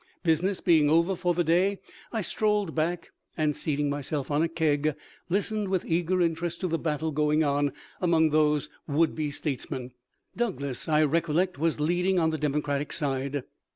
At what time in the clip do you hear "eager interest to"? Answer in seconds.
5.85-6.67